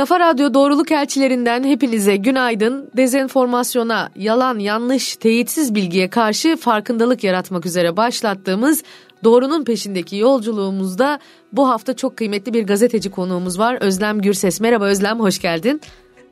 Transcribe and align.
Kafa 0.00 0.20
Radyo 0.20 0.54
Doğruluk 0.54 0.92
Elçilerinden 0.92 1.64
hepinize 1.64 2.16
günaydın. 2.16 2.90
Dezenformasyona, 2.96 4.10
yalan, 4.16 4.58
yanlış, 4.58 5.16
teyitsiz 5.16 5.74
bilgiye 5.74 6.10
karşı 6.10 6.56
farkındalık 6.56 7.24
yaratmak 7.24 7.66
üzere 7.66 7.96
başlattığımız 7.96 8.82
Doğrunun 9.24 9.64
peşindeki 9.64 10.16
yolculuğumuzda 10.16 11.18
bu 11.52 11.68
hafta 11.68 11.96
çok 11.96 12.16
kıymetli 12.16 12.54
bir 12.54 12.66
gazeteci 12.66 13.10
konuğumuz 13.10 13.58
var. 13.58 13.78
Özlem 13.80 14.20
Gürses. 14.20 14.60
Merhaba 14.60 14.84
Özlem, 14.84 15.20
hoş 15.20 15.38
geldin. 15.38 15.80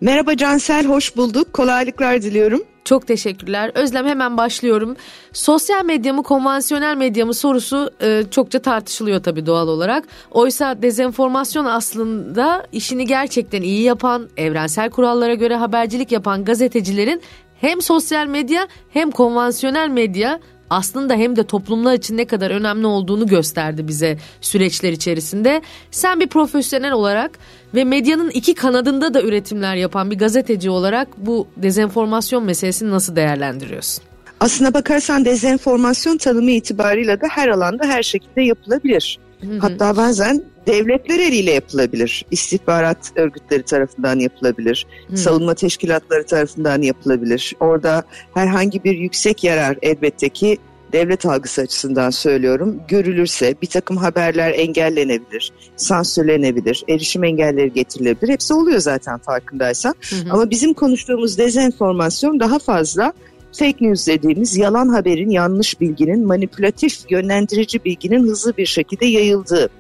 Merhaba 0.01 0.37
Cansel, 0.37 0.87
hoş 0.87 1.17
bulduk. 1.17 1.53
Kolaylıklar 1.53 2.23
diliyorum. 2.23 2.63
Çok 2.89 3.07
teşekkürler. 3.07 3.71
Özlem 3.75 4.07
hemen 4.07 4.37
başlıyorum. 4.37 4.97
Sosyal 5.33 5.85
medya 5.85 6.13
mı 6.13 6.23
konvansiyonel 6.23 6.97
medya 6.97 7.27
mı 7.27 7.35
sorusu 7.35 7.91
e, 8.03 8.25
çokça 8.31 8.59
tartışılıyor 8.59 9.23
tabii 9.23 9.47
doğal 9.47 9.69
olarak. 9.69 10.05
Oysa 10.31 10.83
dezenformasyon 10.83 11.65
aslında 11.65 12.67
işini 12.73 13.07
gerçekten 13.07 13.63
iyi 13.63 13.83
yapan, 13.83 14.29
evrensel 14.37 14.91
kurallara 14.91 15.35
göre 15.35 15.57
habercilik 15.57 16.13
yapan 16.13 16.45
gazetecilerin 16.45 17.23
hem 17.61 17.83
sosyal 17.83 18.27
medya 18.27 18.69
hem 18.91 19.11
konvansiyonel 19.11 19.89
medya 19.89 20.41
aslında 20.71 21.15
hem 21.15 21.37
de 21.37 21.43
toplumlar 21.43 21.95
için 21.95 22.17
ne 22.17 22.25
kadar 22.25 22.51
önemli 22.51 22.87
olduğunu 22.87 23.27
gösterdi 23.27 23.89
bize 23.89 24.19
süreçler 24.41 24.93
içerisinde. 24.93 25.63
Sen 25.91 26.21
bir 26.21 26.27
profesyonel 26.27 26.93
olarak 26.93 27.39
ve 27.75 27.85
medyanın 27.85 28.31
iki 28.31 28.55
kanadında 28.55 29.15
da 29.15 29.23
üretimler 29.23 29.77
yapan 29.77 30.11
bir 30.11 30.19
gazeteci 30.19 30.71
olarak 30.71 31.09
bu 31.17 31.47
dezenformasyon 31.57 32.45
meselesini 32.45 32.91
nasıl 32.91 33.17
değerlendiriyorsun? 33.17 34.05
Aslına 34.41 34.75
bakarsan 34.75 35.25
dezenformasyon 35.25 36.17
tanımı 36.17 36.51
itibarıyla 36.51 37.21
da 37.21 37.27
her 37.31 37.49
alanda 37.49 37.87
her 37.87 38.03
şekilde 38.03 38.43
yapılabilir. 38.43 39.19
Hatta 39.61 39.97
bazen 39.97 40.45
devletler 40.67 41.19
eliyle 41.19 41.51
yapılabilir. 41.51 42.25
İstihbarat 42.31 43.13
örgütleri 43.17 43.63
tarafından 43.63 44.19
yapılabilir. 44.19 44.87
Hı. 45.11 45.17
Savunma 45.17 45.55
teşkilatları 45.55 46.27
tarafından 46.27 46.83
yapılabilir. 46.83 47.55
Orada 47.61 48.03
herhangi 48.35 48.85
bir 48.85 48.99
yüksek 48.99 49.45
yarar 49.45 49.79
elbette 49.83 50.29
ki 50.29 50.59
devlet 50.93 51.27
algısı 51.27 51.63
açısından 51.63 52.11
söylüyorum. 52.11 52.81
Görülürse 52.89 53.55
bir 53.63 53.67
takım 53.67 53.97
haberler 53.97 54.53
engellenebilir, 54.53 55.53
sansürlenebilir, 55.77 56.85
erişim 56.89 57.25
engelleri 57.25 57.73
getirilebilir. 57.73 58.33
Hepsi 58.33 58.55
oluyor 58.55 58.79
zaten 58.79 59.19
farkındaysan. 59.19 59.95
Hı 60.11 60.17
hı. 60.17 60.33
Ama 60.33 60.51
bizim 60.51 60.75
konuştuğumuz 60.75 61.39
dezenformasyon 61.39 62.41
daha 62.41 62.59
fazla 62.59 63.13
fake 63.53 63.77
news 63.81 64.07
dediğimiz 64.07 64.57
yalan 64.57 64.89
haberin, 64.89 65.31
yanlış 65.31 65.81
bilginin, 65.81 66.27
manipülatif, 66.27 67.11
yönlendirici 67.11 67.85
bilginin 67.85 68.23
hızlı 68.23 68.57
bir 68.57 68.67
şekilde 68.67 69.07
yayıldığı 69.07 69.71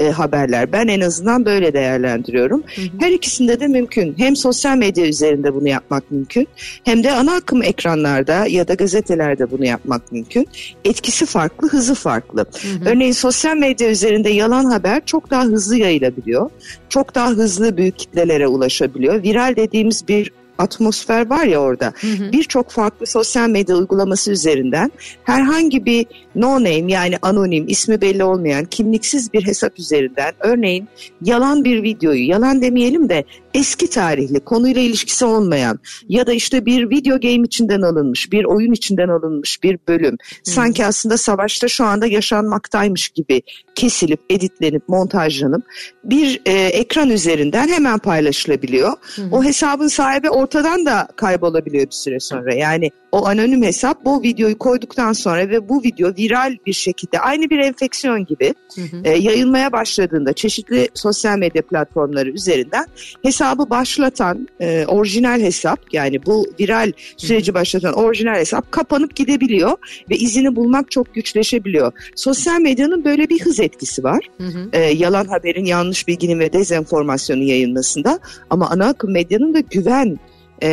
e, 0.00 0.10
haberler. 0.10 0.72
Ben 0.72 0.88
en 0.88 1.00
azından 1.00 1.44
böyle 1.44 1.72
değerlendiriyorum. 1.72 2.62
Hı 2.74 2.82
hı. 2.82 2.86
Her 3.00 3.10
ikisinde 3.10 3.60
de 3.60 3.66
mümkün. 3.66 4.14
Hem 4.18 4.36
sosyal 4.36 4.76
medya 4.76 5.06
üzerinde 5.06 5.54
bunu 5.54 5.68
yapmak 5.68 6.10
mümkün 6.10 6.48
hem 6.84 7.04
de 7.04 7.12
ana 7.12 7.34
akım 7.34 7.62
ekranlarda 7.62 8.46
ya 8.46 8.68
da 8.68 8.74
gazetelerde 8.74 9.50
bunu 9.50 9.64
yapmak 9.64 10.12
mümkün. 10.12 10.48
Etkisi 10.84 11.26
farklı, 11.26 11.68
hızı 11.68 11.94
farklı. 11.94 12.40
Hı 12.40 12.68
hı. 12.68 12.90
Örneğin 12.90 13.12
sosyal 13.12 13.56
medya 13.56 13.90
üzerinde 13.90 14.30
yalan 14.30 14.64
haber 14.64 15.06
çok 15.06 15.30
daha 15.30 15.44
hızlı 15.44 15.76
yayılabiliyor. 15.76 16.50
Çok 16.88 17.14
daha 17.14 17.30
hızlı 17.30 17.76
büyük 17.76 17.98
kitlelere 17.98 18.46
ulaşabiliyor. 18.46 19.22
Viral 19.22 19.56
dediğimiz 19.56 20.08
bir 20.08 20.32
atmosfer 20.58 21.30
var 21.30 21.44
ya 21.44 21.60
orada. 21.60 21.92
Birçok 22.32 22.70
farklı 22.70 23.06
sosyal 23.06 23.48
medya 23.48 23.76
uygulaması 23.76 24.32
üzerinden 24.32 24.90
herhangi 25.24 25.84
bir 25.84 26.06
no 26.34 26.54
name 26.54 26.92
yani 26.92 27.14
anonim 27.22 27.68
ismi 27.68 28.00
belli 28.00 28.24
olmayan 28.24 28.64
kimliksiz 28.64 29.32
bir 29.32 29.46
hesap 29.46 29.78
üzerinden 29.78 30.32
örneğin 30.40 30.88
yalan 31.22 31.64
bir 31.64 31.82
videoyu 31.82 32.28
yalan 32.28 32.62
demeyelim 32.62 33.08
de 33.08 33.24
eski 33.54 33.90
tarihli 33.90 34.40
konuyla 34.40 34.82
ilişkisi 34.82 35.24
olmayan 35.24 35.78
ya 36.08 36.26
da 36.26 36.32
işte 36.32 36.66
bir 36.66 36.90
video 36.90 37.20
game 37.20 37.42
içinden 37.46 37.82
alınmış 37.82 38.32
bir 38.32 38.44
oyun 38.44 38.72
içinden 38.72 39.08
alınmış 39.08 39.62
bir 39.62 39.78
bölüm 39.88 40.16
sanki 40.42 40.86
aslında 40.86 41.16
savaşta 41.16 41.68
şu 41.68 41.84
anda 41.84 42.06
yaşanmaktaymış 42.06 43.08
gibi 43.08 43.42
kesilip 43.74 44.20
editlenip 44.30 44.88
montajlanıp 44.88 45.64
bir 46.04 46.40
e, 46.46 46.52
ekran 46.52 47.10
üzerinden 47.10 47.68
hemen 47.68 47.98
paylaşılabiliyor. 47.98 48.92
O 49.32 49.44
hesabın 49.44 49.88
sahibi 49.88 50.30
ortadan 50.46 50.86
da 50.86 51.08
kaybolabiliyor 51.16 51.86
bir 51.86 51.94
süre 51.94 52.20
sonra 52.20 52.54
yani 52.54 52.90
o 53.12 53.26
anonim 53.26 53.62
hesap 53.62 54.04
bu 54.04 54.22
videoyu 54.22 54.58
koyduktan 54.58 55.12
sonra 55.12 55.48
ve 55.48 55.68
bu 55.68 55.82
video 55.82 56.08
viral 56.18 56.56
bir 56.66 56.72
şekilde 56.72 57.20
aynı 57.20 57.50
bir 57.50 57.58
enfeksiyon 57.58 58.24
gibi 58.24 58.54
hı 58.74 58.80
hı. 58.80 59.00
E, 59.04 59.10
yayılmaya 59.10 59.72
başladığında 59.72 60.32
çeşitli 60.32 60.88
sosyal 60.94 61.38
medya 61.38 61.62
platformları 61.62 62.30
üzerinden 62.30 62.86
hesabı 63.22 63.70
başlatan 63.70 64.48
e, 64.60 64.86
orijinal 64.86 65.40
hesap 65.40 65.94
yani 65.94 66.26
bu 66.26 66.46
viral 66.60 66.92
süreci 67.16 67.54
başlatan 67.54 67.94
orijinal 67.94 68.34
hesap 68.34 68.72
kapanıp 68.72 69.16
gidebiliyor 69.16 69.72
ve 70.10 70.16
izini 70.16 70.56
bulmak 70.56 70.90
çok 70.90 71.14
güçleşebiliyor. 71.14 71.92
Sosyal 72.14 72.60
medyanın 72.60 73.04
böyle 73.04 73.28
bir 73.28 73.40
hız 73.40 73.60
etkisi 73.60 74.04
var. 74.04 74.28
Hı 74.38 74.46
hı. 74.46 74.68
E, 74.72 74.80
yalan 74.80 75.24
haberin, 75.24 75.64
yanlış 75.64 76.08
bilginin 76.08 76.38
ve 76.38 76.52
dezenformasyonun 76.52 77.42
yayılmasında 77.42 78.18
ama 78.50 78.70
ana 78.70 78.86
akım 78.86 79.12
medyanın 79.12 79.54
da 79.54 79.60
güven 79.60 80.18
e, 80.62 80.68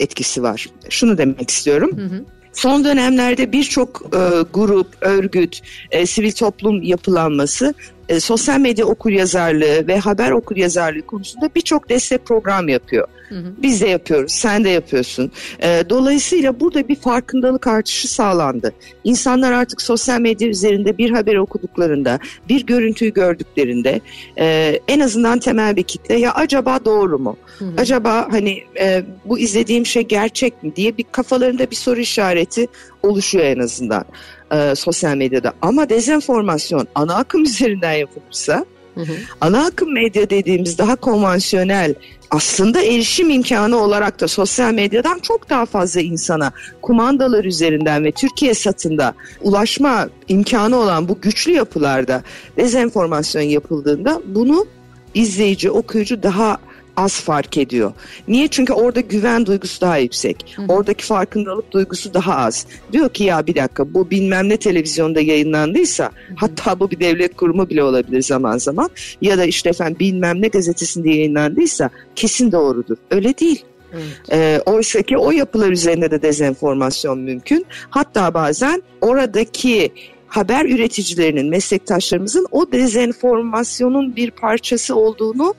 etkisi 0.00 0.42
var. 0.42 0.66
Şunu 0.88 1.18
demek 1.18 1.50
istiyorum. 1.50 1.90
Hı 1.96 2.04
hı. 2.04 2.24
Son 2.52 2.84
dönemlerde 2.84 3.52
birçok 3.52 4.02
e, 4.14 4.42
grup, 4.54 4.86
örgüt, 5.00 5.60
e, 5.90 6.06
sivil 6.06 6.32
toplum 6.32 6.82
yapılanması 6.82 7.74
e, 8.08 8.20
sosyal 8.20 8.60
medya 8.60 8.86
okuryazarlığı 8.86 9.86
ve 9.86 9.98
haber 9.98 10.30
okuryazarlığı 10.30 11.02
konusunda 11.02 11.50
birçok 11.54 11.88
destek 11.88 12.26
program 12.26 12.68
yapıyor. 12.68 13.08
Hı 13.28 13.38
hı. 13.38 13.52
Biz 13.62 13.80
de 13.80 13.88
yapıyoruz, 13.88 14.32
sen 14.32 14.64
de 14.64 14.68
yapıyorsun. 14.68 15.30
E, 15.62 15.84
dolayısıyla 15.90 16.60
burada 16.60 16.88
bir 16.88 16.96
farkındalık 16.96 17.66
artışı 17.66 18.08
sağlandı. 18.08 18.72
İnsanlar 19.04 19.52
artık 19.52 19.82
sosyal 19.82 20.20
medya 20.20 20.48
üzerinde 20.48 20.98
bir 20.98 21.10
haber 21.10 21.36
okuduklarında, 21.36 22.18
bir 22.48 22.66
görüntüyü 22.66 23.12
gördüklerinde 23.12 24.00
e, 24.38 24.78
en 24.88 25.00
azından 25.00 25.38
temel 25.38 25.76
bir 25.76 25.82
kitle 25.82 26.18
ya 26.18 26.34
acaba 26.34 26.84
doğru 26.84 27.18
mu? 27.18 27.36
Hı 27.58 27.64
hı. 27.64 27.70
Acaba 27.78 28.28
hani 28.30 28.58
e, 28.80 29.02
bu 29.24 29.38
izlediğim 29.38 29.86
şey 29.86 30.02
gerçek 30.02 30.62
mi 30.62 30.76
diye 30.76 30.96
bir 30.96 31.04
kafalarında 31.12 31.70
bir 31.70 31.76
soru 31.76 32.00
işareti 32.00 32.66
oluşuyor 33.02 33.44
en 33.44 33.58
azından 33.58 34.04
e, 34.52 34.74
sosyal 34.74 35.16
medyada. 35.16 35.52
Ama 35.62 35.88
dezenformasyon 35.88 36.88
ana 36.94 37.14
akım 37.14 37.42
üzerinden 37.42 37.92
yapılırsa 37.92 38.64
Hı 38.94 39.00
hı. 39.00 39.12
Ana 39.40 39.66
akım 39.66 39.92
medya 39.92 40.30
dediğimiz 40.30 40.78
daha 40.78 40.96
konvansiyonel 40.96 41.94
aslında 42.30 42.82
erişim 42.82 43.30
imkanı 43.30 43.76
olarak 43.76 44.20
da 44.20 44.28
sosyal 44.28 44.72
medyadan 44.72 45.18
çok 45.18 45.50
daha 45.50 45.66
fazla 45.66 46.00
insana 46.00 46.52
kumandalar 46.82 47.44
üzerinden 47.44 48.04
ve 48.04 48.12
Türkiye 48.12 48.54
satında 48.54 49.14
ulaşma 49.40 50.08
imkanı 50.28 50.76
olan 50.76 51.08
bu 51.08 51.20
güçlü 51.20 51.52
yapılarda 51.52 52.22
dezenformasyon 52.56 53.42
yapıldığında 53.42 54.22
bunu 54.26 54.66
izleyici, 55.14 55.70
okuyucu 55.70 56.22
daha 56.22 56.58
az 56.96 57.20
fark 57.20 57.58
ediyor. 57.58 57.92
Niye? 58.28 58.48
Çünkü 58.48 58.72
orada 58.72 59.00
güven 59.00 59.46
duygusu 59.46 59.80
daha 59.80 59.98
yüksek. 59.98 60.56
Hı. 60.56 60.62
Oradaki 60.68 61.04
farkındalık 61.04 61.72
duygusu 61.72 62.14
daha 62.14 62.36
az. 62.36 62.66
Diyor 62.92 63.08
ki 63.08 63.24
ya 63.24 63.46
bir 63.46 63.54
dakika 63.54 63.94
bu 63.94 64.10
bilmem 64.10 64.48
ne 64.48 64.56
televizyonda 64.56 65.20
yayınlandıysa 65.20 66.04
Hı. 66.04 66.10
hatta 66.36 66.80
bu 66.80 66.90
bir 66.90 67.00
devlet 67.00 67.36
kurumu 67.36 67.70
bile 67.70 67.84
olabilir 67.84 68.22
zaman 68.22 68.58
zaman 68.58 68.90
ya 69.22 69.38
da 69.38 69.44
işte 69.44 69.70
efendim 69.70 69.96
bilmem 70.00 70.42
ne 70.42 70.48
gazetesinde 70.48 71.10
yayınlandıysa 71.10 71.90
kesin 72.16 72.52
doğrudur. 72.52 72.96
Öyle 73.10 73.38
değil. 73.38 73.64
Evet. 73.92 74.32
E, 74.32 74.60
Oysa 74.66 75.02
ki 75.02 75.18
o 75.18 75.30
yapılar 75.30 75.70
üzerinde 75.70 76.10
de 76.10 76.22
dezenformasyon 76.22 77.18
mümkün. 77.18 77.66
Hatta 77.90 78.34
bazen 78.34 78.82
oradaki 79.00 79.92
haber 80.26 80.64
üreticilerinin, 80.64 81.48
meslektaşlarımızın 81.48 82.46
o 82.50 82.72
dezenformasyonun 82.72 84.16
bir 84.16 84.30
parçası 84.30 84.96
olduğunu 84.96 85.54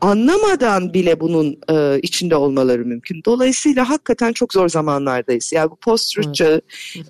anlamadan 0.00 0.94
bile 0.94 1.20
bunun 1.20 1.58
e, 1.70 2.00
içinde 2.02 2.36
olmaları 2.36 2.84
mümkün. 2.84 3.22
Dolayısıyla 3.24 3.88
hakikaten 3.88 4.32
çok 4.32 4.52
zor 4.52 4.68
zamanlardayız. 4.68 5.52
Yani 5.52 5.70
bu 5.70 5.76
post-truth 5.76 6.32
çağı 6.32 6.60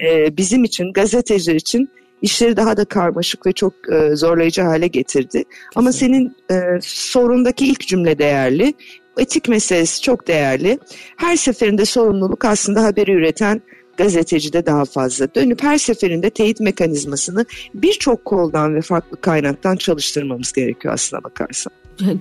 e, 0.01 0.37
bizim 0.37 0.65
için, 0.65 0.93
gazeteciler 0.93 1.55
için 1.55 1.91
işleri 2.23 2.57
daha 2.57 2.77
da 2.77 2.85
karmaşık 2.85 3.47
ve 3.47 3.53
çok 3.53 3.73
e, 3.93 4.17
zorlayıcı 4.17 4.63
hale 4.63 4.87
getirdi. 4.87 5.45
Ama 5.75 5.93
senin 5.93 6.37
e, 6.51 6.57
sorundaki 6.83 7.67
ilk 7.67 7.87
cümle 7.87 8.19
değerli. 8.19 8.75
Etik 9.19 9.49
meselesi 9.49 10.03
çok 10.03 10.29
değerli. 10.29 10.79
Her 11.17 11.37
seferinde 11.37 11.85
sorumluluk 11.85 12.45
aslında 12.45 12.85
haberi 12.85 13.13
üreten 13.13 13.63
gazetecide 13.97 14.67
daha 14.67 14.85
fazla. 14.85 15.35
Dönüp 15.35 15.63
her 15.63 15.79
seferinde 15.79 16.31
teyit 16.31 16.61
mekanizmasını 16.61 17.47
birçok 17.75 18.25
koldan 18.25 18.75
ve 18.75 18.81
farklı 18.81 19.21
kaynaktan 19.21 19.77
çalıştırmamız 19.77 20.53
gerekiyor 20.53 20.95
aslına 20.95 21.25
bakarsan 21.25 21.73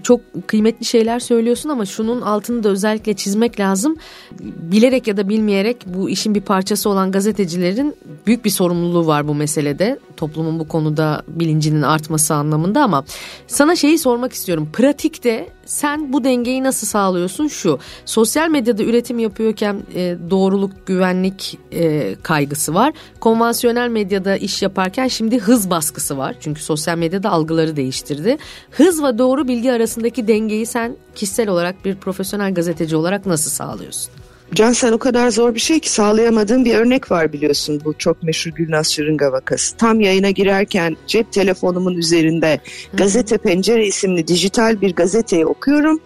çok 0.03 0.21
kıymetli 0.47 0.85
şeyler 0.85 1.19
söylüyorsun 1.19 1.69
ama 1.69 1.85
şunun 1.85 2.21
altını 2.21 2.63
da 2.63 2.69
özellikle 2.69 3.13
çizmek 3.13 3.59
lazım. 3.59 3.95
Bilerek 4.41 5.07
ya 5.07 5.17
da 5.17 5.29
bilmeyerek 5.29 5.77
bu 5.85 6.09
işin 6.09 6.35
bir 6.35 6.41
parçası 6.41 6.89
olan 6.89 7.11
gazetecilerin 7.11 7.95
büyük 8.27 8.45
bir 8.45 8.49
sorumluluğu 8.49 9.07
var 9.07 9.27
bu 9.27 9.35
meselede. 9.35 9.99
Toplumun 10.17 10.59
bu 10.59 10.67
konuda 10.67 11.23
bilincinin 11.27 11.81
artması 11.81 12.33
anlamında 12.33 12.83
ama 12.83 13.03
sana 13.47 13.75
şeyi 13.75 13.99
sormak 13.99 14.33
istiyorum. 14.33 14.69
Pratikte 14.73 15.49
sen 15.69 16.13
bu 16.13 16.23
dengeyi 16.23 16.63
nasıl 16.63 16.87
sağlıyorsun? 16.87 17.47
Şu 17.47 17.79
sosyal 18.05 18.49
medyada 18.49 18.83
üretim 18.83 19.19
yapıyorken 19.19 19.83
e, 19.95 20.17
doğruluk, 20.29 20.87
güvenlik 20.87 21.57
e, 21.71 22.15
kaygısı 22.23 22.73
var. 22.73 22.93
Konvansiyonel 23.19 23.89
medyada 23.89 24.37
iş 24.37 24.61
yaparken 24.61 25.07
şimdi 25.07 25.39
hız 25.39 25.69
baskısı 25.69 26.17
var. 26.17 26.35
Çünkü 26.39 26.63
sosyal 26.63 26.97
medyada 26.97 27.29
algıları 27.29 27.75
değiştirdi. 27.75 28.37
Hız 28.71 29.03
ve 29.03 29.17
doğru 29.17 29.47
bilgi 29.47 29.68
arasındaki 29.71 30.27
dengeyi 30.27 30.65
sen 30.65 30.95
kişisel 31.15 31.49
olarak 31.49 31.85
bir 31.85 31.95
profesyonel 31.95 32.53
gazeteci 32.53 32.95
olarak 32.95 33.25
nasıl 33.25 33.51
sağlıyorsun? 33.51 34.11
Can 34.55 34.71
sen 34.71 34.91
o 34.91 34.97
kadar 34.97 35.29
zor 35.29 35.55
bir 35.55 35.59
şey 35.59 35.79
ki 35.79 35.91
sağlayamadığın 35.91 36.65
bir 36.65 36.75
örnek 36.75 37.11
var 37.11 37.33
biliyorsun 37.33 37.81
bu 37.85 37.93
çok 37.97 38.23
meşhur 38.23 38.51
Gülnaz 38.51 38.91
Şırınga 38.91 39.31
vakası. 39.31 39.77
Tam 39.77 40.01
yayına 40.01 40.29
girerken 40.29 40.97
cep 41.07 41.31
telefonumun 41.31 41.93
üzerinde 41.93 42.51
Hı-hı. 42.51 42.97
Gazete 42.97 43.37
Pencere 43.37 43.85
isimli 43.85 44.27
dijital 44.27 44.81
bir 44.81 44.95
gazeteyi 44.95 45.45
okuyorum. 45.45 45.99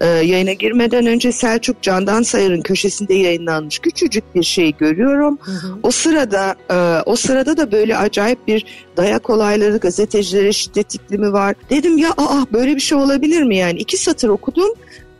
Ee, 0.00 0.06
yayına 0.06 0.52
girmeden 0.52 1.06
önce 1.06 1.32
Selçuk 1.32 1.82
Candan 1.82 2.22
Sayar'ın 2.22 2.62
köşesinde 2.62 3.14
yayınlanmış 3.14 3.78
küçücük 3.78 4.34
bir 4.34 4.42
şey 4.42 4.72
görüyorum. 4.78 5.38
Hı-hı. 5.40 5.78
O 5.82 5.90
sırada 5.90 6.54
e, 6.70 7.02
o 7.06 7.16
sırada 7.16 7.56
da 7.56 7.72
böyle 7.72 7.96
acayip 7.96 8.48
bir 8.48 8.66
dayak 8.96 9.30
olayları 9.30 9.76
gazetecilere 9.76 10.52
şiddet 10.52 10.94
iklimi 10.94 11.32
var. 11.32 11.54
Dedim 11.70 11.98
ya 11.98 12.10
aa 12.16 12.44
böyle 12.52 12.76
bir 12.76 12.80
şey 12.80 12.98
olabilir 12.98 13.42
mi 13.42 13.56
yani? 13.56 13.78
iki 13.78 13.96
satır 13.96 14.28
okudum 14.28 14.68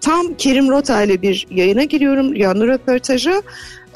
tam 0.02 0.34
Kerim 0.34 0.68
Rota 0.68 1.02
ile 1.02 1.22
bir 1.22 1.46
yayına 1.50 1.84
giriyorum. 1.84 2.34
Yanlı 2.34 2.68
röportaja. 2.68 3.42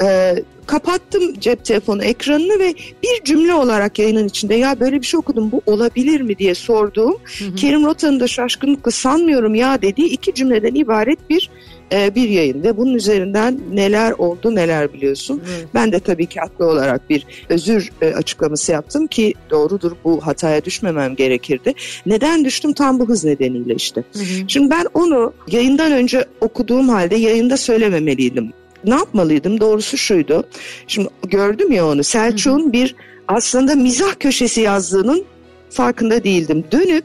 E, 0.03 0.35
kapattım 0.67 1.41
cep 1.41 1.65
telefonu 1.65 2.05
ekranını 2.05 2.59
ve 2.59 2.75
bir 3.03 3.25
cümle 3.25 3.55
olarak 3.55 3.99
yayının 3.99 4.29
içinde 4.29 4.55
ya 4.55 4.81
böyle 4.81 5.01
bir 5.01 5.07
şey 5.07 5.19
okudum 5.19 5.53
bu 5.53 5.63
olabilir 5.67 6.21
mi 6.21 6.39
diye 6.39 6.55
sorduğum 6.55 7.17
hı 7.39 7.45
hı. 7.45 7.55
Kerim 7.55 7.85
Rota'nın 7.85 8.21
da 8.21 8.29
şaşkınlıkla 8.29 8.91
sanmıyorum 8.91 9.55
ya 9.55 9.83
dediği 9.83 10.07
iki 10.07 10.35
cümleden 10.35 10.75
ibaret 10.75 11.31
bir 11.31 11.51
e, 11.93 12.15
bir 12.15 12.29
yayın 12.29 12.63
ve 12.63 12.77
bunun 12.77 12.95
üzerinden 12.95 13.61
neler 13.73 14.13
oldu 14.13 14.55
neler 14.55 14.93
biliyorsun. 14.93 15.37
Hı. 15.37 15.69
Ben 15.75 15.93
de 15.93 16.01
tabii 16.01 16.27
ki 16.27 16.41
haklı 16.41 16.67
olarak 16.67 17.11
bir 17.11 17.27
özür 17.49 17.91
e, 18.03 18.15
açıklaması 18.15 18.73
yaptım 18.73 19.07
ki 19.07 19.35
doğrudur 19.51 19.93
bu 20.05 20.27
hataya 20.27 20.65
düşmemem 20.65 21.17
gerekirdi. 21.17 21.73
Neden 22.07 22.45
düştüm 22.45 22.73
tam 22.73 23.01
bu 23.01 23.09
hız 23.09 23.25
nedeniyle 23.25 23.75
işte. 23.75 24.05
Hı 24.13 24.19
hı. 24.19 24.25
Şimdi 24.49 24.71
ben 24.71 24.87
onu 24.95 25.33
yayından 25.49 25.93
önce 25.93 26.25
okuduğum 26.41 26.89
halde 26.89 27.17
yayında 27.17 27.57
söylememeliydim. 27.57 28.53
Ne 28.85 28.95
yapmalıydım? 28.95 29.61
Doğrusu 29.61 29.97
şuydu. 29.97 30.45
Şimdi 30.87 31.09
gördüm 31.27 31.73
ya 31.73 31.87
onu. 31.89 32.05
Selçuk'un 32.05 32.73
bir 32.73 32.95
aslında 33.29 33.75
mizah 33.75 34.15
köşesi 34.21 34.61
yazdığının 34.61 35.25
farkında 35.71 36.25
değildim. 36.25 36.65
Dönüp 36.73 37.05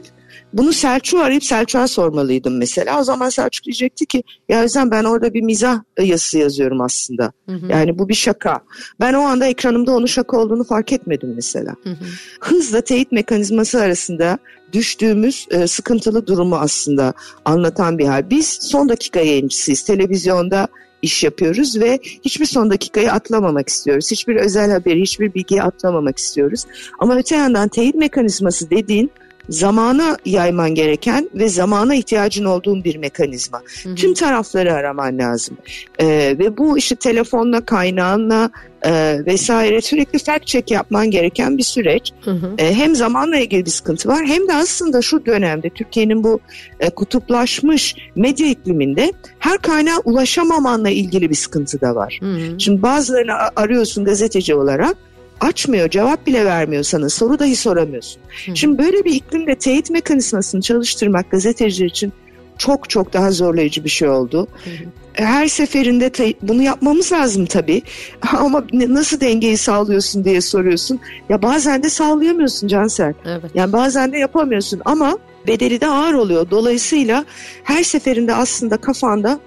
bunu 0.52 0.72
Selçuk 0.72 1.20
arayıp 1.20 1.44
Selçuk'a 1.44 1.88
sormalıydım 1.88 2.58
mesela. 2.58 3.00
O 3.00 3.04
zaman 3.04 3.28
Selçuk 3.28 3.64
diyecekti 3.64 4.06
ki 4.06 4.22
ya 4.48 4.62
Özlem 4.62 4.90
ben 4.90 5.04
orada 5.04 5.34
bir 5.34 5.42
mizah 5.42 5.80
yazısı 5.98 6.38
yazıyorum 6.38 6.80
aslında. 6.80 7.32
Hı 7.48 7.54
hı. 7.54 7.66
Yani 7.68 7.98
bu 7.98 8.08
bir 8.08 8.14
şaka. 8.14 8.60
Ben 9.00 9.14
o 9.14 9.20
anda 9.20 9.46
ekranımda 9.46 9.92
onun 9.92 10.06
şaka 10.06 10.36
olduğunu 10.36 10.64
fark 10.64 10.92
etmedim 10.92 11.32
mesela. 11.34 11.74
Hı 11.82 11.90
hı. 11.90 12.04
Hızla 12.40 12.80
teyit 12.80 13.12
mekanizması 13.12 13.80
arasında 13.80 14.38
düştüğümüz 14.72 15.46
e, 15.50 15.66
sıkıntılı 15.66 16.26
durumu 16.26 16.56
aslında 16.56 17.12
anlatan 17.44 17.98
bir 17.98 18.06
hal. 18.06 18.30
Biz 18.30 18.58
son 18.62 18.88
dakika 18.88 19.20
yayıncısıyız. 19.20 19.82
Televizyonda 19.82 20.68
iş 21.02 21.24
yapıyoruz 21.24 21.80
ve 21.80 21.98
hiçbir 22.24 22.44
son 22.44 22.70
dakikayı 22.70 23.12
atlamamak 23.12 23.68
istiyoruz. 23.68 24.10
Hiçbir 24.10 24.36
özel 24.36 24.70
haberi, 24.70 25.02
hiçbir 25.02 25.34
bilgiyi 25.34 25.62
atlamamak 25.62 26.18
istiyoruz. 26.18 26.64
Ama 26.98 27.16
öte 27.16 27.36
yandan 27.36 27.68
teyit 27.68 27.94
mekanizması 27.94 28.70
dediğin 28.70 29.10
zamana 29.48 30.16
yayman 30.24 30.74
gereken 30.74 31.30
ve 31.34 31.48
zamana 31.48 31.94
ihtiyacın 31.94 32.44
olduğun 32.44 32.84
bir 32.84 32.96
mekanizma. 32.96 33.62
Hı 33.82 33.88
hı. 33.88 33.94
Tüm 33.94 34.14
tarafları 34.14 34.74
araman 34.74 35.18
lazım. 35.18 35.56
Ee, 35.98 36.36
ve 36.38 36.56
bu 36.56 36.78
işte 36.78 36.96
telefonla, 36.96 37.60
kaynağınla 37.64 38.50
e, 38.82 39.20
vesaire 39.26 39.80
sürekli 39.80 40.18
fact 40.18 40.46
check 40.46 40.70
yapman 40.70 41.10
gereken 41.10 41.58
bir 41.58 41.62
süreç. 41.62 42.12
Hı 42.24 42.30
hı. 42.30 42.54
E, 42.58 42.74
hem 42.74 42.94
zamanla 42.94 43.36
ilgili 43.36 43.64
bir 43.64 43.70
sıkıntı 43.70 44.08
var 44.08 44.26
hem 44.26 44.48
de 44.48 44.54
aslında 44.54 45.02
şu 45.02 45.26
dönemde 45.26 45.70
Türkiye'nin 45.70 46.24
bu 46.24 46.40
e, 46.80 46.90
kutuplaşmış 46.90 47.94
medya 48.16 48.46
ikliminde 48.46 49.12
her 49.38 49.58
kaynağa 49.58 49.98
ulaşamamanla 50.04 50.90
ilgili 50.90 51.30
bir 51.30 51.34
sıkıntı 51.34 51.80
da 51.80 51.94
var. 51.94 52.18
Hı 52.22 52.26
hı. 52.26 52.60
Şimdi 52.60 52.82
bazılarını 52.82 53.32
arıyorsun 53.56 54.04
gazeteci 54.04 54.54
olarak 54.54 54.96
açmıyor, 55.40 55.90
cevap 55.90 56.26
bile 56.26 56.44
vermiyor 56.44 56.82
sana, 56.82 57.08
soru 57.08 57.38
dahi 57.38 57.56
soramıyorsun. 57.56 58.22
Hı. 58.46 58.56
Şimdi 58.56 58.78
böyle 58.78 59.04
bir 59.04 59.14
iklimde 59.14 59.54
teyit 59.54 59.90
mekanizmasını 59.90 60.60
çalıştırmak 60.60 61.30
gazeteciler 61.30 61.86
için 61.86 62.12
çok 62.58 62.90
çok 62.90 63.12
daha 63.12 63.30
zorlayıcı 63.30 63.84
bir 63.84 63.88
şey 63.90 64.08
oldu. 64.08 64.46
Hı 64.64 64.70
hı. 64.70 64.74
Her 65.12 65.48
seferinde 65.48 66.10
te- 66.10 66.34
bunu 66.42 66.62
yapmamız 66.62 67.12
lazım 67.12 67.46
tabii. 67.46 67.82
Ama 68.38 68.64
nasıl 68.72 69.20
dengeyi 69.20 69.56
sağlıyorsun 69.56 70.24
diye 70.24 70.40
soruyorsun. 70.40 71.00
Ya 71.28 71.42
bazen 71.42 71.82
de 71.82 71.90
sağlayamıyorsun 71.90 72.68
Cansel. 72.68 73.14
Evet. 73.24 73.50
Yani 73.54 73.72
bazen 73.72 74.12
de 74.12 74.18
yapamıyorsun 74.18 74.82
ama 74.84 75.18
bedeli 75.46 75.80
de 75.80 75.86
ağır 75.86 76.14
oluyor. 76.14 76.50
Dolayısıyla 76.50 77.24
her 77.64 77.82
seferinde 77.82 78.34
aslında 78.34 78.76
kafanda 78.76 79.40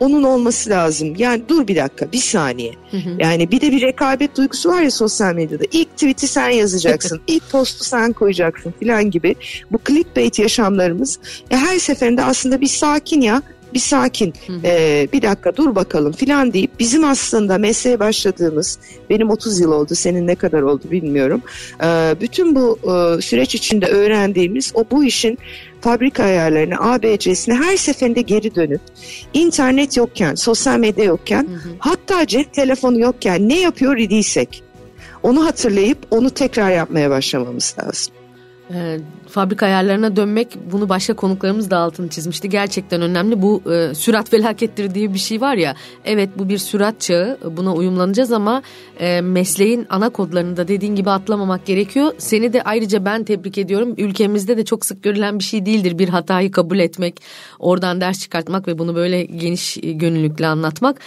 onun 0.00 0.22
olması 0.22 0.70
lazım. 0.70 1.14
Yani 1.16 1.42
dur 1.48 1.66
bir 1.66 1.76
dakika 1.76 2.12
bir 2.12 2.18
saniye. 2.18 2.72
Hı 2.90 2.96
hı. 2.96 3.16
Yani 3.18 3.50
bir 3.50 3.60
de 3.60 3.70
bir 3.70 3.82
rekabet 3.82 4.36
duygusu 4.36 4.68
var 4.68 4.82
ya 4.82 4.90
sosyal 4.90 5.34
medyada. 5.34 5.64
İlk 5.72 5.90
tweet'i 5.90 6.28
sen 6.28 6.50
yazacaksın. 6.50 7.20
ilk 7.26 7.50
postu 7.50 7.84
sen 7.84 8.12
koyacaksın 8.12 8.74
filan 8.78 9.10
gibi. 9.10 9.34
Bu 9.70 9.80
clickbait 9.88 10.38
yaşamlarımız 10.38 11.18
ya 11.50 11.58
her 11.58 11.78
seferinde 11.78 12.24
aslında 12.24 12.60
bir 12.60 12.66
sakin 12.66 13.20
ya 13.20 13.42
bir 13.74 13.78
sakin 13.78 14.34
e, 14.64 15.08
bir 15.12 15.22
dakika 15.22 15.56
dur 15.56 15.74
bakalım 15.74 16.12
filan 16.12 16.52
deyip 16.52 16.70
bizim 16.78 17.04
aslında 17.04 17.58
mesleğe 17.58 18.00
başladığımız 18.00 18.78
benim 19.10 19.30
30 19.30 19.60
yıl 19.60 19.72
oldu 19.72 19.94
senin 19.94 20.26
ne 20.26 20.34
kadar 20.34 20.62
oldu 20.62 20.82
bilmiyorum. 20.90 21.42
E, 21.84 22.14
bütün 22.20 22.54
bu 22.54 22.78
e, 22.82 23.22
süreç 23.22 23.54
içinde 23.54 23.86
öğrendiğimiz 23.86 24.72
o 24.74 24.84
bu 24.90 25.04
işin 25.04 25.38
fabrika 25.80 26.24
ayarlarını, 26.24 26.74
ABC'sine 26.80 27.54
her 27.54 27.76
seferinde 27.76 28.22
geri 28.22 28.54
dönüp 28.54 28.80
internet 29.34 29.96
yokken, 29.96 30.34
sosyal 30.34 30.78
medya 30.78 31.04
yokken, 31.04 31.42
hı 31.42 31.54
hı. 31.54 31.74
hatta 31.78 32.26
cep 32.26 32.54
telefonu 32.54 33.00
yokken 33.00 33.48
ne 33.48 33.60
yapıyor 33.60 33.96
idiysek 33.96 34.62
onu 35.22 35.46
hatırlayıp 35.46 35.98
onu 36.10 36.30
tekrar 36.30 36.70
yapmaya 36.70 37.10
başlamamız 37.10 37.76
lazım 37.82 38.14
e, 38.74 39.00
fabrika 39.28 39.66
ayarlarına 39.66 40.16
dönmek 40.16 40.58
bunu 40.72 40.88
başka 40.88 41.14
konuklarımız 41.14 41.70
da 41.70 41.78
altını 41.78 42.08
çizmişti. 42.08 42.48
Gerçekten 42.48 43.02
önemli. 43.02 43.42
Bu 43.42 43.62
e, 43.72 43.94
sürat 43.94 44.30
felakettir 44.30 44.94
diye 44.94 45.14
bir 45.14 45.18
şey 45.18 45.40
var 45.40 45.54
ya. 45.54 45.74
Evet 46.04 46.30
bu 46.36 46.48
bir 46.48 46.58
sürat 46.58 47.00
çağı. 47.00 47.38
Buna 47.56 47.74
uyumlanacağız 47.74 48.32
ama 48.32 48.62
e, 49.00 49.20
mesleğin 49.20 49.86
ana 49.90 50.08
kodlarını 50.08 50.56
da 50.56 50.68
dediğin 50.68 50.94
gibi 50.94 51.10
atlamamak 51.10 51.66
gerekiyor. 51.66 52.12
Seni 52.18 52.52
de 52.52 52.62
ayrıca 52.62 53.04
ben 53.04 53.24
tebrik 53.24 53.58
ediyorum. 53.58 53.94
Ülkemizde 53.98 54.56
de 54.56 54.64
çok 54.64 54.84
sık 54.84 55.02
görülen 55.02 55.38
bir 55.38 55.44
şey 55.44 55.66
değildir 55.66 55.98
bir 55.98 56.08
hatayı 56.08 56.50
kabul 56.50 56.78
etmek, 56.78 57.20
oradan 57.58 58.00
ders 58.00 58.20
çıkartmak 58.20 58.68
ve 58.68 58.78
bunu 58.78 58.94
böyle 58.94 59.24
geniş 59.24 59.78
gönüllülükle 59.82 60.46
anlatmak. 60.46 61.00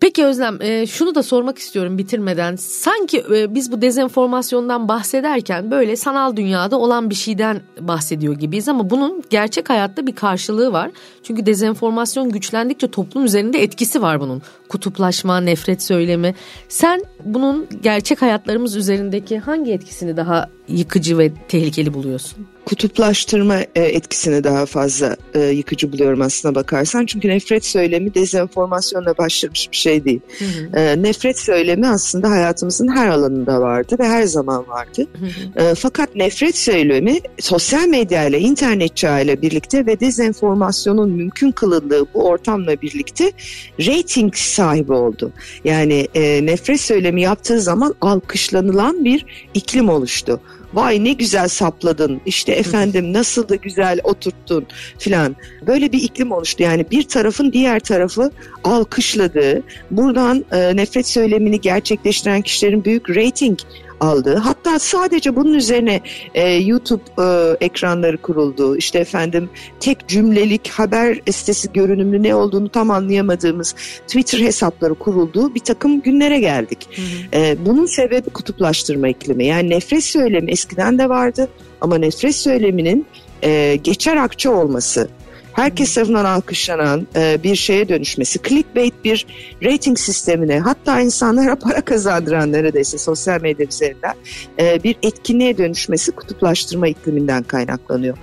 Peki 0.00 0.24
Özlem 0.24 0.62
e, 0.62 0.86
şunu 0.86 1.14
da 1.14 1.22
sormak 1.22 1.58
istiyorum 1.58 1.98
bitirmeden. 1.98 2.56
Sanki 2.56 3.24
e, 3.34 3.54
biz 3.54 3.72
bu 3.72 3.82
dezenformasyondan 3.82 4.88
bahsederken 4.88 5.70
böyle 5.70 5.96
sanal 5.96 6.36
dünyada 6.36 6.78
olan 6.78 7.10
bir 7.10 7.14
şeyden 7.14 7.60
bahsediyor 7.80 8.34
gibiyiz 8.34 8.68
ama 8.68 8.90
bunun 8.90 9.22
gerçek 9.30 9.70
hayatta 9.70 10.06
bir 10.06 10.14
karşılığı 10.14 10.72
var. 10.72 10.90
Çünkü 11.22 11.46
dezenformasyon 11.46 12.30
güçlendikçe 12.30 12.90
toplum 12.90 13.24
üzerinde 13.24 13.62
etkisi 13.62 14.02
var 14.02 14.20
bunun. 14.20 14.42
Kutuplaşma, 14.68 15.40
nefret 15.40 15.82
söylemi. 15.82 16.34
Sen 16.68 17.02
bunun 17.24 17.66
gerçek 17.82 18.22
hayatlarımız 18.22 18.76
üzerindeki 18.76 19.38
hangi 19.38 19.72
etkisini 19.72 20.16
daha 20.16 20.48
yıkıcı 20.68 21.18
ve 21.18 21.32
tehlikeli 21.48 21.94
buluyorsun? 21.94 22.46
Kutuplaştırma 22.70 23.56
e, 23.60 23.82
etkisini 23.82 24.44
daha 24.44 24.66
fazla 24.66 25.16
e, 25.34 25.40
yıkıcı 25.40 25.92
buluyorum 25.92 26.20
aslına 26.20 26.54
bakarsan. 26.54 27.06
Çünkü 27.06 27.28
nefret 27.28 27.64
söylemi 27.64 28.14
dezenformasyonla 28.14 29.18
başlamış 29.18 29.70
bir 29.72 29.76
şey 29.76 30.04
değil. 30.04 30.20
Hı 30.38 30.44
hı. 30.44 30.80
E, 30.80 31.02
nefret 31.02 31.38
söylemi 31.38 31.88
aslında 31.88 32.30
hayatımızın 32.30 32.88
her 32.88 33.08
alanında 33.08 33.60
vardı 33.60 33.96
ve 34.00 34.08
her 34.08 34.22
zaman 34.22 34.68
vardı. 34.68 35.06
Hı 35.20 35.26
hı. 35.26 35.74
Fakat 35.74 36.16
nefret 36.16 36.56
söylemi 36.56 37.20
sosyal 37.38 37.88
medya 37.88 38.24
ile 38.24 38.40
internet 38.40 38.96
çağıyla 38.96 39.42
birlikte 39.42 39.86
ve 39.86 40.00
dezenformasyonun 40.00 41.10
mümkün 41.10 41.50
kılındığı 41.50 42.14
bu 42.14 42.24
ortamla 42.24 42.80
birlikte 42.82 43.32
rating 43.80 44.34
sahibi 44.34 44.92
oldu. 44.92 45.32
Yani 45.64 46.08
nefret 46.46 46.80
söylemi 46.80 47.22
yaptığı 47.22 47.60
zaman 47.60 47.94
alkışlanılan 48.00 49.04
bir 49.04 49.26
iklim 49.54 49.88
oluştu 49.88 50.40
vay 50.74 51.04
ne 51.04 51.12
güzel 51.12 51.48
sapladın. 51.48 52.20
İşte 52.26 52.52
efendim 52.52 53.12
nasıl 53.12 53.48
da 53.48 53.54
güzel 53.54 54.00
oturttun 54.04 54.66
filan. 54.98 55.36
Böyle 55.66 55.92
bir 55.92 56.02
iklim 56.02 56.32
oluştu. 56.32 56.62
Yani 56.62 56.90
bir 56.90 57.02
tarafın 57.02 57.52
diğer 57.52 57.80
tarafı 57.80 58.30
alkışladığı 58.64 59.62
buradan 59.90 60.44
e, 60.52 60.76
nefret 60.76 61.08
söylemini 61.08 61.60
gerçekleştiren 61.60 62.42
kişilerin 62.42 62.84
büyük 62.84 63.10
rating 63.10 63.58
aldığı 64.00 64.36
hatta 64.36 64.78
sadece 64.78 65.36
bunun 65.36 65.54
üzerine 65.54 66.00
e, 66.34 66.48
YouTube 66.48 67.02
e, 67.18 67.56
ekranları 67.60 68.16
kuruldu. 68.16 68.76
İşte 68.76 68.98
efendim 68.98 69.50
tek 69.80 70.08
cümlelik 70.08 70.68
haber 70.68 71.20
sitesi 71.30 71.72
görünümlü 71.72 72.22
ne 72.22 72.34
olduğunu 72.34 72.68
tam 72.68 72.90
anlayamadığımız 72.90 73.74
Twitter 74.06 74.38
hesapları 74.38 74.94
kurulduğu 74.94 75.54
bir 75.54 75.60
takım 75.60 76.00
günlere 76.00 76.40
geldik. 76.40 76.88
Hı 76.96 77.02
hı. 77.02 77.42
E, 77.42 77.56
bunun 77.66 77.86
sebebi 77.86 78.30
kutuplaştırma 78.30 79.08
iklimi. 79.08 79.46
Yani 79.46 79.70
nefret 79.70 80.04
söylemi 80.04 80.50
eskiden 80.50 80.98
de 80.98 81.08
vardı 81.08 81.48
ama 81.80 81.98
nefret 81.98 82.36
söyleminin 82.36 83.06
e, 83.42 83.76
geçer 83.76 84.16
akçe 84.16 84.48
olması 84.48 85.08
herkes 85.52 85.94
tarafından 85.94 86.24
alkışlanan 86.24 87.06
e, 87.16 87.42
bir 87.42 87.56
şeye 87.56 87.88
dönüşmesi, 87.88 88.38
clickbait 88.48 88.94
bir 89.04 89.26
rating 89.64 89.98
sistemine 89.98 90.58
hatta 90.58 91.00
insanlara 91.00 91.56
para 91.58 91.80
kazandıran 91.80 92.52
neredeyse 92.52 92.98
sosyal 92.98 93.40
medya 93.40 93.66
üzerinden 93.66 94.14
e, 94.58 94.82
bir 94.82 94.96
etkinliğe 95.02 95.58
dönüşmesi 95.58 96.12
kutuplaştırma 96.12 96.88
ikliminden 96.88 97.42
kaynaklanıyor. 97.42 98.18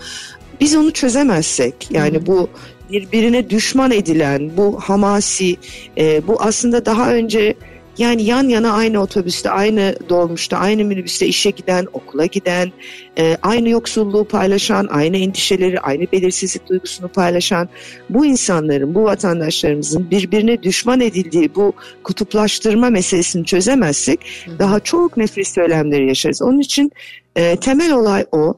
Biz 0.60 0.76
onu 0.76 0.92
çözemezsek 0.92 1.88
yani 1.92 2.26
bu 2.26 2.50
birbirine 2.92 3.50
düşman 3.50 3.92
edilen 3.92 4.52
bu 4.58 4.80
hamasi, 4.80 5.58
e, 5.98 6.28
bu 6.28 6.42
aslında 6.42 6.86
daha 6.86 7.14
önce 7.14 7.56
yani 7.98 8.24
yan 8.24 8.50
yana 8.50 8.72
aynı 8.72 9.02
otobüste, 9.02 9.50
aynı 9.50 9.96
dolmuşta, 10.10 10.58
aynı 10.58 10.84
minibüste 10.84 11.28
işe 11.28 11.50
giden, 11.50 11.88
okula 11.94 12.26
giden, 12.26 12.72
e, 13.18 13.38
aynı 13.42 13.70
yoksulluğu 13.70 14.26
paylaşan, 14.26 14.88
aynı 14.92 15.18
endişeleri, 15.18 15.80
aynı 15.80 16.12
belirsizlik 16.12 16.70
duygusunu 16.70 17.08
paylaşan 17.08 17.70
bu 18.10 18.26
insanların, 18.26 18.96
bu 18.96 19.04
vatandaşlarımızın 19.04 20.12
birbirine 20.12 20.64
düşman 20.64 21.02
edildiği 21.02 21.56
bu 21.56 21.74
kutuplaştırma 22.04 22.90
meselesini 22.90 23.46
çözemezsek 23.46 24.20
daha 24.60 24.80
çok 24.80 25.18
nefret 25.18 25.48
söylemleri 25.48 26.08
yaşarız. 26.08 26.42
Onun 26.42 26.60
için 26.60 26.92
e, 27.36 27.56
temel 27.56 27.94
olay 27.94 28.26
o. 28.32 28.54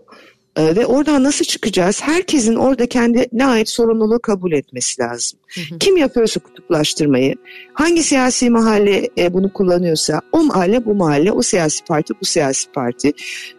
Ee, 0.59 0.75
ve 0.75 0.85
oradan 0.85 1.23
nasıl 1.23 1.45
çıkacağız? 1.45 2.01
Herkesin 2.01 2.55
orada 2.55 2.85
kendine 2.85 3.45
ait 3.45 3.69
sorumluluğu 3.69 4.19
kabul 4.19 4.51
etmesi 4.51 5.01
lazım. 5.01 5.39
Hı 5.47 5.61
hı. 5.61 5.79
Kim 5.79 5.97
yapıyorsa 5.97 6.39
kutuplaştırmayı, 6.39 7.35
hangi 7.73 8.03
siyasi 8.03 8.49
mahalle 8.49 9.09
e, 9.17 9.33
bunu 9.33 9.53
kullanıyorsa 9.53 10.21
o 10.31 10.43
mahalle 10.43 10.85
bu 10.85 10.95
mahalle, 10.95 11.31
o 11.31 11.41
siyasi 11.41 11.85
parti 11.85 12.13
bu 12.21 12.25
siyasi 12.25 12.71
parti 12.71 13.13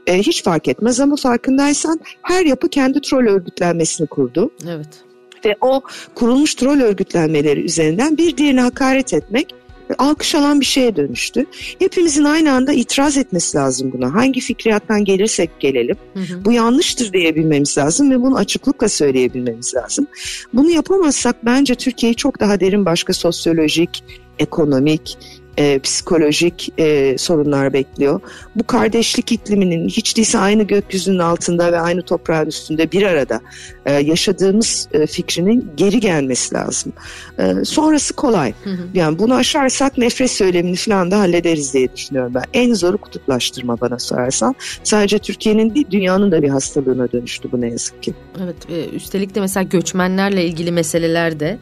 e, 0.06 0.18
hiç 0.18 0.42
fark 0.44 0.68
etmez 0.68 1.00
ama 1.00 1.16
farkındaysan 1.16 2.00
her 2.22 2.46
yapı 2.46 2.68
kendi 2.68 3.00
troll 3.00 3.26
örgütlenmesini 3.26 4.06
kurdu. 4.06 4.50
Evet. 4.68 5.04
Ve 5.44 5.56
o 5.60 5.82
kurulmuş 6.14 6.54
troll 6.54 6.80
örgütlenmeleri 6.80 7.60
üzerinden 7.60 8.16
bir 8.16 8.36
diğerine 8.36 8.60
hakaret 8.60 9.14
etmek 9.14 9.54
alkış 9.98 10.34
alan 10.34 10.60
bir 10.60 10.64
şeye 10.64 10.96
dönüştü. 10.96 11.46
Hepimizin 11.78 12.24
aynı 12.24 12.52
anda 12.52 12.72
itiraz 12.72 13.16
etmesi 13.16 13.58
lazım 13.58 13.92
buna. 13.92 14.14
Hangi 14.14 14.40
fikriyattan 14.40 15.04
gelirsek 15.04 15.60
gelelim. 15.60 15.96
Hı 16.14 16.20
hı. 16.20 16.44
Bu 16.44 16.52
yanlıştır 16.52 17.12
diyebilmemiz 17.12 17.78
lazım 17.78 18.10
ve 18.10 18.20
bunu 18.22 18.36
açıklıkla 18.36 18.88
söyleyebilmemiz 18.88 19.74
lazım. 19.74 20.06
Bunu 20.52 20.70
yapamazsak 20.70 21.44
bence 21.44 21.74
Türkiye'yi 21.74 22.16
çok 22.16 22.40
daha 22.40 22.60
derin 22.60 22.84
başka 22.84 23.12
sosyolojik, 23.12 24.04
ekonomik, 24.38 25.18
e, 25.60 25.78
psikolojik 25.78 26.72
e, 26.78 27.18
sorunlar 27.18 27.72
bekliyor. 27.72 28.20
Bu 28.56 28.66
kardeşlik 28.66 29.32
ikliminin 29.32 29.88
hiç 29.88 30.16
değilse 30.16 30.38
aynı 30.38 30.62
gökyüzünün 30.62 31.18
altında 31.18 31.72
ve 31.72 31.80
aynı 31.80 32.02
toprağın 32.02 32.46
üstünde 32.46 32.92
bir 32.92 33.02
arada 33.02 33.40
e, 33.86 33.92
yaşadığımız 33.92 34.88
e, 34.92 35.06
fikrinin 35.06 35.70
geri 35.76 36.00
gelmesi 36.00 36.54
lazım. 36.54 36.92
E, 37.38 37.64
sonrası 37.64 38.14
kolay. 38.14 38.52
Hı 38.64 38.70
hı. 38.70 38.82
Yani 38.94 39.18
bunu 39.18 39.34
aşarsak 39.34 39.98
nefret 39.98 40.30
söylemini 40.30 40.76
falan 40.76 41.10
da 41.10 41.18
hallederiz 41.18 41.74
diye 41.74 41.92
düşünüyorum 41.96 42.34
ben. 42.34 42.44
En 42.52 42.74
zoru 42.74 42.98
kutuplaştırma 42.98 43.80
bana 43.80 43.98
sorarsan. 43.98 44.54
Sadece 44.84 45.18
Türkiye'nin 45.18 45.74
değil 45.74 45.86
dünyanın 45.90 46.32
da 46.32 46.42
bir 46.42 46.48
hastalığına 46.48 47.12
dönüştü 47.12 47.52
bu 47.52 47.60
ne 47.60 47.68
yazık 47.68 48.02
ki. 48.02 48.14
Evet 48.44 48.92
üstelik 48.92 49.34
de 49.34 49.40
mesela 49.40 49.62
göçmenlerle 49.62 50.44
ilgili 50.44 50.72
meseleler 50.72 51.40
de 51.40 51.58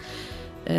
e, 0.69 0.75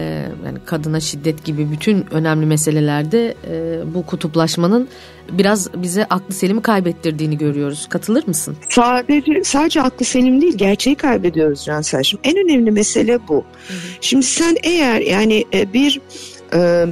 yani 0.46 0.58
kadına 0.66 1.00
şiddet 1.00 1.46
gibi 1.46 1.72
bütün 1.72 2.06
önemli 2.12 2.46
meselelerde 2.46 3.36
e, 3.52 3.80
bu 3.94 4.06
kutuplaşmanın 4.06 4.88
biraz 5.32 5.74
bize 5.74 6.06
aklı 6.06 6.34
selimi 6.34 6.62
kaybettirdiğini 6.62 7.38
görüyoruz. 7.38 7.88
Katılır 7.90 8.28
mısın? 8.28 8.58
Sadece 8.70 9.44
sadece 9.44 9.82
aklı 9.82 10.06
selim 10.06 10.42
değil, 10.42 10.58
gerçeği 10.58 10.96
kaybediyoruz 10.96 11.66
Cansel'cim. 11.66 12.20
En 12.24 12.38
önemli 12.38 12.72
mesele 12.72 13.20
bu. 13.28 13.36
Hı 13.36 13.74
hı. 13.74 13.78
Şimdi 14.02 14.26
sen 14.26 14.56
eğer 14.64 15.02
yani 15.02 15.46
e, 15.54 15.74
bir 15.74 16.02
e, 16.54 16.86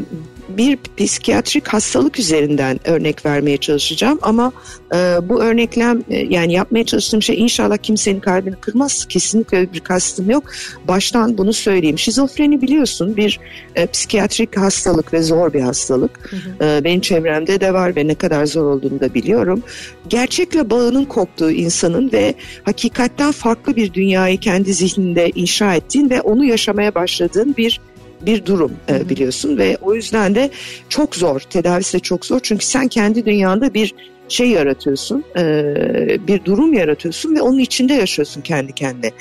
bir 0.50 0.78
psikiyatrik 0.98 1.68
hastalık 1.68 2.20
üzerinden 2.20 2.80
örnek 2.86 3.26
vermeye 3.26 3.58
çalışacağım 3.58 4.20
ama 4.22 4.52
e, 4.94 4.98
bu 5.30 5.42
örneklem 5.42 6.04
e, 6.10 6.18
yani 6.18 6.54
yapmaya 6.54 6.86
çalıştığım 6.86 7.22
şey 7.22 7.42
inşallah 7.42 7.78
kimsenin 7.78 8.20
kalbini 8.20 8.56
kırmaz. 8.56 9.06
Kesinlikle 9.06 9.74
bir 9.74 9.80
kastım 9.80 10.30
yok. 10.30 10.44
Baştan 10.88 11.38
bunu 11.38 11.54
söyleyeyim. 11.54 12.00
Şizofreni 12.00 12.62
biliyorsun 12.62 13.18
bir 13.18 13.40
e, 13.76 13.88
psikiyatrik 13.88 14.58
hastalık 14.58 15.14
ve 15.14 15.22
zor 15.22 15.54
bir 15.54 15.62
hastalık. 15.62 16.32
Hı 16.32 16.36
hı. 16.36 16.66
E, 16.66 16.84
benim 16.84 17.02
çevremde 17.02 17.62
de 17.62 17.74
var 17.74 17.96
ve 17.96 18.08
ne 18.08 18.16
kadar 18.16 18.46
zor 18.46 18.66
olduğunu 18.66 19.00
da 19.00 19.14
biliyorum. 19.14 19.64
Gerçekle 20.08 20.70
bağının 20.70 21.06
koptuğu 21.06 21.52
insanın 21.52 22.12
ve 22.12 22.34
hakikatten 22.64 23.32
farklı 23.32 23.76
bir 23.76 23.94
dünyayı 23.94 24.38
kendi 24.38 24.74
zihninde 24.74 25.32
inşa 25.36 25.76
ettiğin 25.76 26.10
ve 26.10 26.22
onu 26.22 26.46
yaşamaya 26.46 26.96
başladığın 26.96 27.56
bir 27.58 27.80
bir 28.22 28.46
durum 28.46 28.72
e, 28.90 29.10
biliyorsun 29.10 29.58
ve 29.58 29.78
o 29.82 29.94
yüzden 29.94 30.36
de 30.36 30.50
çok 30.90 31.16
zor 31.16 31.40
tedavisi 31.40 31.98
de 31.98 32.00
çok 32.00 32.26
zor. 32.26 32.40
Çünkü 32.44 32.66
sen 32.66 32.88
kendi 32.88 33.26
dünyanda 33.26 33.74
bir 33.74 33.96
şey 34.30 34.50
yaratıyorsun, 34.50 35.24
e, 35.38 36.28
bir 36.28 36.46
durum 36.46 36.74
yaratıyorsun 36.74 37.36
ve 37.36 37.42
onun 37.42 37.60
içinde 37.60 37.94
yaşıyorsun 37.94 38.42
kendi 38.42 38.74
kendine. 38.74 39.12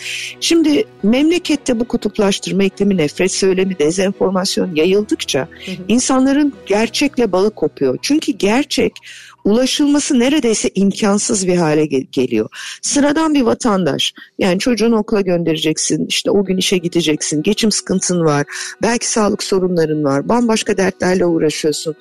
Şimdi 0.41 0.85
memlekette 1.03 1.81
bu 1.81 1.85
kutuplaştırma 1.85 2.65
iklimi, 2.65 2.97
nefret 2.97 3.33
söylemi, 3.33 3.79
dezenformasyon 3.79 4.75
yayıldıkça 4.75 5.41
hı 5.41 5.71
hı. 5.71 5.77
insanların 5.89 6.53
gerçekle 6.67 7.33
bağı 7.33 7.51
kopuyor. 7.51 7.99
Çünkü 8.03 8.33
gerçek 8.33 8.93
ulaşılması 9.47 10.19
neredeyse 10.19 10.71
imkansız 10.75 11.47
bir 11.47 11.57
hale 11.57 11.87
gel- 11.87 12.07
geliyor. 12.13 12.49
Sıradan 12.83 13.35
bir 13.35 13.43
vatandaş 13.43 14.15
yani 14.39 14.59
çocuğunu 14.59 14.97
okula 14.97 15.21
göndereceksin 15.21 16.07
işte 16.07 16.31
o 16.31 16.45
gün 16.45 16.57
işe 16.57 16.77
gideceksin 16.77 17.43
geçim 17.43 17.73
sıkıntın 17.73 18.25
var 18.25 18.47
belki 18.83 19.09
sağlık 19.09 19.43
sorunların 19.43 20.05
var 20.05 20.29
bambaşka 20.29 20.77
dertlerle 20.77 21.27
uğraşıyorsun. 21.27 21.95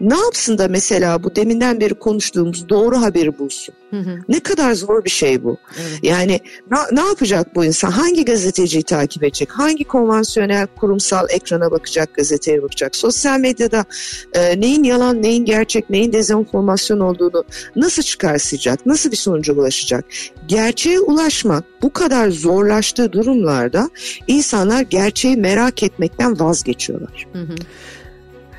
Ne 0.00 0.16
yapsın 0.16 0.58
da 0.58 0.68
mesela 0.68 1.22
bu 1.24 1.36
deminden 1.36 1.80
beri 1.80 1.94
konuştuğumuz 1.94 2.68
doğru 2.68 3.02
haberi 3.02 3.38
bulsun? 3.38 3.74
Hı 3.90 3.96
hı. 3.96 4.18
Ne 4.28 4.40
kadar 4.40 4.74
zor 4.74 5.04
bir 5.04 5.10
şey 5.10 5.44
bu. 5.44 5.56
Evet. 5.80 5.98
Yani 6.02 6.40
na, 6.70 6.86
ne 6.92 7.00
yapacak 7.00 7.54
bu 7.54 7.64
insan? 7.64 7.90
Hangi 7.90 8.24
gazeteciyi 8.24 8.82
takip 8.82 9.24
edecek? 9.24 9.50
Hangi 9.50 9.84
konvansiyonel 9.84 10.66
kurumsal 10.66 11.26
ekrana 11.30 11.70
bakacak, 11.70 12.14
gazeteye 12.14 12.62
bakacak? 12.62 12.96
Sosyal 12.96 13.40
medyada 13.40 13.84
e, 14.32 14.60
neyin 14.60 14.84
yalan, 14.84 15.22
neyin 15.22 15.44
gerçek, 15.44 15.90
neyin 15.90 16.12
dezenformasyon 16.12 17.00
olduğunu 17.00 17.44
nasıl 17.76 18.02
çıkarsayacak? 18.02 18.86
Nasıl 18.86 19.10
bir 19.10 19.16
sonuca 19.16 19.54
ulaşacak? 19.54 20.04
Gerçeğe 20.48 21.00
ulaşmak 21.00 21.64
bu 21.82 21.92
kadar 21.92 22.28
zorlaştığı 22.30 23.12
durumlarda 23.12 23.90
insanlar 24.26 24.80
gerçeği 24.80 25.36
merak 25.36 25.82
etmekten 25.82 26.40
vazgeçiyorlar. 26.40 27.26
Hı 27.32 27.38
hı. 27.38 27.54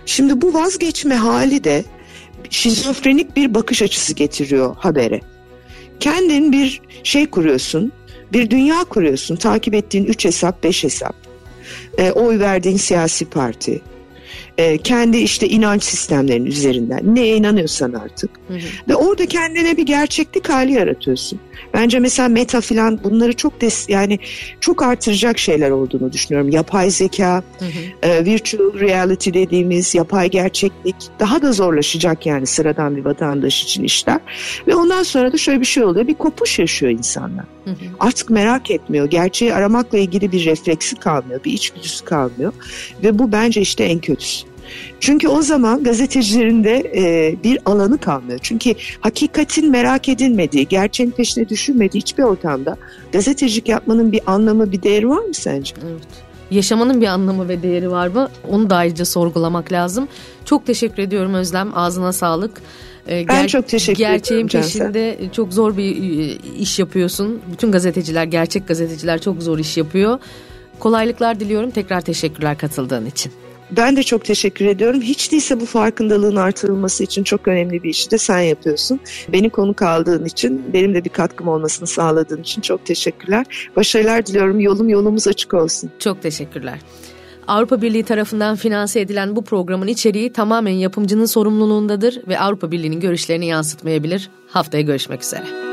Şimdi 0.10 0.42
bu 0.42 0.54
vazgeçme 0.54 1.16
hali 1.16 1.64
de 1.64 1.84
şizofrenik 2.50 3.36
bir 3.36 3.54
bakış 3.54 3.82
açısı 3.82 4.14
getiriyor 4.14 4.76
habere. 4.76 5.22
Kendin 6.00 6.52
bir 6.52 6.82
şey 7.04 7.30
kuruyorsun, 7.30 7.92
bir 8.34 8.50
dünya 8.50 8.84
kuruyorsun. 8.84 9.36
Takip 9.36 9.74
ettiğin 9.74 10.06
üç 10.06 10.26
hesap, 10.26 10.64
beş 10.64 10.84
hesap. 10.84 11.16
E, 11.98 12.12
oy 12.12 12.40
verdiğin 12.40 12.78
siyasi 12.78 13.26
parti. 13.26 13.82
E, 14.58 14.78
kendi 14.78 15.18
işte 15.18 15.48
inanç 15.48 15.84
sistemlerinin 15.84 16.46
üzerinden. 16.46 17.16
Neye 17.16 17.38
inanıyorsan 17.38 17.94
artık. 17.94 18.32
Hı 18.48 18.54
hı. 18.54 18.60
Ve 18.90 18.96
orada 18.96 19.26
kendine 19.26 19.78
bir 19.78 19.86
gerçeklik 19.86 20.50
hali 20.50 20.72
yaratıyorsun. 20.72 21.40
Bence 21.74 22.00
mesela 22.00 22.30
meta 22.30 22.62
filan 22.62 23.00
bunları 23.04 23.34
çok 23.34 23.62
des 23.62 23.90
yani 23.90 24.20
çok 24.60 24.84
artıracak 24.84 25.40
şeyler 25.40 25.72
olduğunu 25.72 26.14
düşünüyorum. 26.14 26.50
Yapay 26.50 26.90
zeka, 26.90 27.44
hı 27.60 27.66
hı. 27.66 28.10
E, 28.10 28.26
virtual 28.26 28.80
reality 28.80 29.30
dediğimiz 29.34 29.96
yapay 29.96 30.30
gerçeklik 30.30 30.96
daha 31.20 31.42
da 31.42 31.52
zorlaşacak 31.52 32.26
yani 32.26 32.46
sıradan 32.46 32.96
bir 32.96 33.06
vatandaş 33.06 33.64
için 33.64 33.84
işler. 33.84 34.20
Ve 34.68 34.76
ondan 34.76 35.04
sonra 35.04 35.34
da 35.34 35.38
şöyle 35.38 35.60
bir 35.60 35.66
şey 35.66 35.84
oluyor. 35.84 36.08
Bir 36.08 36.14
kopuş 36.14 36.60
yaşıyor 36.60 36.92
insanlar. 36.92 37.46
Hı 37.66 37.72
hı. 37.72 37.76
Artık 38.00 38.30
merak 38.30 38.72
etmiyor. 38.72 39.06
Gerçeği 39.10 39.54
aramakla 39.54 39.98
ilgili 39.98 40.32
bir 40.32 40.46
refleksi 40.46 40.96
kalmıyor. 40.96 41.44
Bir 41.44 41.54
içgüdüsü 41.54 42.06
kalmıyor. 42.06 42.54
Ve 43.04 43.20
bu 43.20 43.32
bence 43.32 43.62
işte 43.62 43.84
en 43.84 44.00
kötüsü. 44.20 44.48
Çünkü 45.00 45.28
o 45.28 45.42
zaman 45.42 45.84
gazetecilerin 45.84 46.64
de 46.64 46.92
e, 46.96 47.36
bir 47.44 47.60
alanı 47.66 47.98
kalmıyor. 47.98 48.40
Çünkü 48.42 48.74
hakikatin 49.02 49.72
merak 49.72 50.10
edilmediği, 50.10 50.68
gerçeğin 50.68 51.12
peşine 51.12 51.50
düşünmediği 51.50 52.02
hiçbir 52.02 52.24
ortamda 52.24 52.78
gazetecilik 53.12 53.70
yapmanın 53.70 54.12
bir 54.12 54.22
anlamı, 54.26 54.72
bir 54.72 54.84
değeri 54.84 55.10
var 55.10 55.24
mı 55.24 55.34
sence? 55.34 55.76
Evet. 55.92 56.08
Yaşamanın 56.52 57.02
bir 57.02 57.08
anlamı 57.08 57.50
ve 57.50 57.64
değeri 57.64 57.92
var 57.92 58.08
mı? 58.08 58.30
Onu 58.50 58.70
da 58.70 58.76
ayrıca 58.76 59.06
sorgulamak 59.06 59.72
lazım. 59.72 60.08
Çok 60.46 60.66
teşekkür 60.66 61.04
ediyorum 61.04 61.34
Özlem. 61.34 61.78
Ağzına 61.78 62.14
sağlık. 62.14 62.62
Ger- 63.08 63.28
ben 63.28 63.48
çok 63.48 63.68
teşekkür 63.68 64.04
ederim. 64.04 64.14
Gerçeğin 64.14 64.48
peşinde 64.48 65.18
çok 65.32 65.54
zor 65.54 65.78
bir 65.78 65.96
iş 66.60 66.80
yapıyorsun. 66.80 67.42
Bütün 67.52 67.72
gazeteciler, 67.72 68.24
gerçek 68.24 68.68
gazeteciler 68.68 69.22
çok 69.22 69.44
zor 69.44 69.60
iş 69.60 69.78
yapıyor. 69.78 70.20
Kolaylıklar 70.80 71.40
diliyorum. 71.40 71.72
Tekrar 71.72 72.02
teşekkürler 72.02 72.58
katıldığın 72.58 73.06
için. 73.06 73.32
Ben 73.72 73.96
de 73.96 74.04
çok 74.04 74.26
teşekkür 74.26 74.66
ediyorum. 74.66 75.02
Hiç 75.02 75.32
değilse 75.32 75.60
bu 75.60 75.66
farkındalığın 75.66 76.36
artırılması 76.36 77.04
için 77.04 77.24
çok 77.24 77.48
önemli 77.48 77.84
bir 77.84 77.90
işi 77.90 78.12
de 78.12 78.18
sen 78.18 78.40
yapıyorsun. 78.40 79.00
Beni 79.34 79.50
konuk 79.50 79.82
aldığın 79.82 80.26
için, 80.26 80.74
benim 80.74 80.94
de 80.94 81.06
bir 81.06 81.10
katkım 81.10 81.48
olmasını 81.48 81.88
sağladığın 81.88 82.42
için 82.42 82.62
çok 82.62 82.86
teşekkürler. 82.86 83.70
Başarılar 83.76 84.26
diliyorum. 84.26 84.60
Yolum 84.60 84.90
yolumuz 84.90 85.28
açık 85.28 85.54
olsun. 85.54 85.92
Çok 86.00 86.22
teşekkürler. 86.22 86.80
Avrupa 87.48 87.82
Birliği 87.82 88.04
tarafından 88.04 88.56
finanse 88.56 89.00
edilen 89.00 89.36
bu 89.36 89.44
programın 89.44 89.88
içeriği 89.88 90.34
tamamen 90.34 90.72
yapımcının 90.72 91.26
sorumluluğundadır 91.26 92.28
ve 92.28 92.40
Avrupa 92.40 92.72
Birliği'nin 92.72 93.00
görüşlerini 93.00 93.46
yansıtmayabilir. 93.46 94.30
Haftaya 94.48 94.84
görüşmek 94.84 95.24
üzere. 95.24 95.69